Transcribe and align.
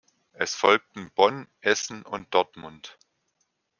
Es 0.33 0.55
folgten 0.55 1.11
Bonn, 1.13 1.47
Essen 1.61 2.01
und 2.01 2.33
Dortmund. 2.33 2.97